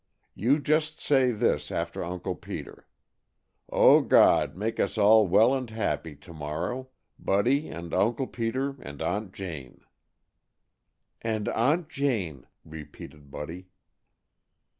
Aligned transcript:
You 0.33 0.57
just 0.57 0.99
say 0.99 1.29
this 1.31 1.71
after 1.71 2.03
Uncle 2.03 2.33
Peter 2.33 2.87
'O 3.71 4.01
God, 4.01 4.55
make 4.57 4.79
us 4.79 4.97
all 4.97 5.27
well 5.27 5.53
and 5.53 5.69
happy 5.69 6.15
to 6.15 6.33
morrow: 6.33 6.89
Buddy 7.19 7.67
and 7.69 7.93
Uncle 7.93 8.25
Peter, 8.25 8.81
and 8.81 8.99
Aunt 8.99 9.31
Jane,'" 9.31 9.81
"And 11.21 11.47
Aunt 11.49 11.87
Jane," 11.87 12.47
repeated 12.65 13.29
Buddy. 13.29 13.67